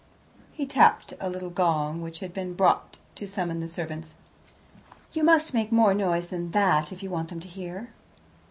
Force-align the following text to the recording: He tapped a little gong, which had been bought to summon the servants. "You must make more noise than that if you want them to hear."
He 0.51 0.65
tapped 0.65 1.13
a 1.19 1.29
little 1.29 1.51
gong, 1.51 2.01
which 2.01 2.21
had 2.21 2.33
been 2.33 2.55
bought 2.55 2.97
to 3.13 3.27
summon 3.27 3.59
the 3.59 3.69
servants. 3.69 4.15
"You 5.13 5.23
must 5.23 5.53
make 5.53 5.71
more 5.71 5.93
noise 5.93 6.29
than 6.29 6.49
that 6.53 6.91
if 6.91 7.03
you 7.03 7.11
want 7.11 7.29
them 7.29 7.39
to 7.39 7.47
hear." 7.47 7.89